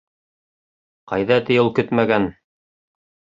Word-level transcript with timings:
Ҡайҙа 1.11 1.37
ти 1.51 1.59
ул 1.65 1.69
көтмәгән! 1.81 2.27